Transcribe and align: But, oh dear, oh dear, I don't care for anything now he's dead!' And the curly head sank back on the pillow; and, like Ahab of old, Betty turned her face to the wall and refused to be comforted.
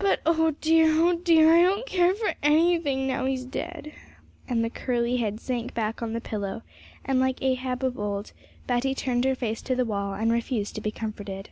But, 0.00 0.20
oh 0.26 0.56
dear, 0.60 0.88
oh 0.90 1.12
dear, 1.14 1.54
I 1.54 1.62
don't 1.62 1.86
care 1.86 2.12
for 2.12 2.34
anything 2.42 3.06
now 3.06 3.24
he's 3.24 3.44
dead!' 3.44 3.92
And 4.48 4.64
the 4.64 4.68
curly 4.68 5.18
head 5.18 5.38
sank 5.38 5.74
back 5.74 6.02
on 6.02 6.12
the 6.12 6.20
pillow; 6.20 6.62
and, 7.04 7.20
like 7.20 7.40
Ahab 7.40 7.84
of 7.84 7.96
old, 7.96 8.32
Betty 8.66 8.96
turned 8.96 9.24
her 9.24 9.36
face 9.36 9.62
to 9.62 9.76
the 9.76 9.84
wall 9.84 10.14
and 10.14 10.32
refused 10.32 10.74
to 10.74 10.80
be 10.80 10.90
comforted. 10.90 11.50